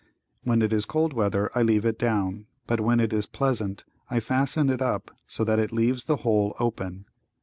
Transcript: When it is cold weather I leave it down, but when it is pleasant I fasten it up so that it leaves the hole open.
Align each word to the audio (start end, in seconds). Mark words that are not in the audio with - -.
When 0.43 0.63
it 0.63 0.73
is 0.73 0.85
cold 0.85 1.13
weather 1.13 1.51
I 1.53 1.61
leave 1.61 1.85
it 1.85 1.99
down, 1.99 2.47
but 2.65 2.79
when 2.81 2.99
it 2.99 3.13
is 3.13 3.27
pleasant 3.27 3.83
I 4.09 4.19
fasten 4.19 4.71
it 4.71 4.81
up 4.81 5.11
so 5.27 5.43
that 5.43 5.59
it 5.59 5.71
leaves 5.71 6.05
the 6.05 6.15
hole 6.25 6.55
open. 6.59 7.05